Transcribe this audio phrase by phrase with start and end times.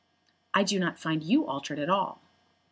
[0.55, 2.23] "I do not find you altered at all."